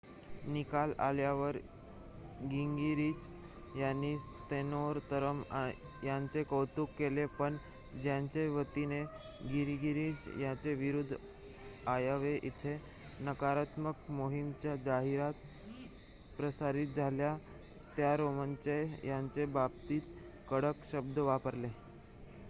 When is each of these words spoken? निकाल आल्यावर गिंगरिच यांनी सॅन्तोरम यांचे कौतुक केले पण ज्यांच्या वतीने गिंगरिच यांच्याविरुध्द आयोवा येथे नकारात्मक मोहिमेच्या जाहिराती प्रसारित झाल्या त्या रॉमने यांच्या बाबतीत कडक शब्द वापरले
निकाल 0.45 0.91
आल्यावर 0.99 1.57
गिंगरिच 2.43 3.27
यांनी 3.77 4.17
सॅन्तोरम 4.19 5.41
यांचे 6.03 6.43
कौतुक 6.43 6.89
केले 6.97 7.25
पण 7.33 7.57
ज्यांच्या 8.01 8.47
वतीने 8.51 9.01
गिंगरिच 9.43 10.27
यांच्याविरुध्द 10.39 11.13
आयोवा 11.87 12.27
येथे 12.27 12.75
नकारात्मक 13.21 14.09
मोहिमेच्या 14.11 14.75
जाहिराती 14.85 15.87
प्रसारित 16.37 16.95
झाल्या 16.95 17.35
त्या 17.97 18.15
रॉमने 18.17 18.81
यांच्या 19.07 19.47
बाबतीत 19.49 20.17
कडक 20.49 20.85
शब्द 20.91 21.19
वापरले 21.21 21.67